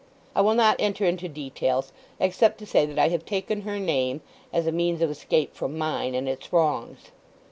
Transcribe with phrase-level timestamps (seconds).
[0.35, 4.65] I will not enter into details except to say that I have taken her name—as
[4.65, 7.11] a means of escape from mine, and its wrongs.